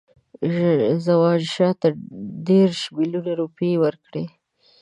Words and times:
زمانشاه 1.05 1.73
ته 1.81 1.87
دېرش 2.47 2.79
میلیونه 2.95 3.31
روپۍ 3.41 3.71
ورکړي. 3.83 4.23